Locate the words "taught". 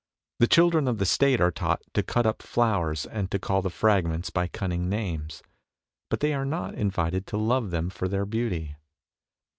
1.51-1.83